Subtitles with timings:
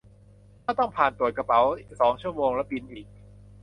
[0.63, 1.61] ถ้าต้องผ่านตรวจกระเป๋า
[1.99, 3.07] สอง ชั่วโมงและบินอีก